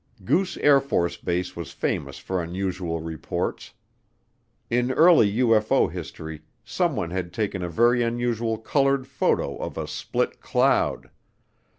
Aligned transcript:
Goose 0.25 0.57
AFB 0.57 1.55
was 1.55 1.71
famous 1.73 2.17
for 2.17 2.41
unusual 2.41 3.01
reports. 3.01 3.75
In 4.67 4.91
early 4.91 5.31
UFO 5.35 5.91
history 5.91 6.41
someone 6.65 7.11
had 7.11 7.31
taken 7.31 7.61
a 7.61 7.69
very 7.69 8.01
unusual 8.01 8.57
colored 8.57 9.05
photo 9.05 9.57
of 9.57 9.77
a 9.77 9.85
"split 9.87 10.41
cloud." 10.41 11.11